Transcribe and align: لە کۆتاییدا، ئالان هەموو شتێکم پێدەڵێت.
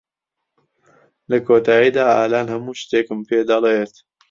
لە 1.29 1.37
کۆتاییدا، 1.47 2.03
ئالان 2.11 2.47
هەموو 2.53 2.79
شتێکم 2.81 3.19
پێدەڵێت. 3.29 3.93